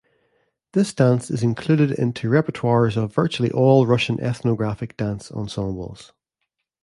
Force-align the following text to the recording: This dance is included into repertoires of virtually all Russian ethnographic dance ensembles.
This 0.71 0.95
dance 0.95 1.29
is 1.29 1.43
included 1.43 1.91
into 1.91 2.27
repertoires 2.27 2.97
of 2.97 3.13
virtually 3.13 3.51
all 3.51 3.85
Russian 3.85 4.19
ethnographic 4.19 4.97
dance 4.97 5.31
ensembles. 5.31 6.11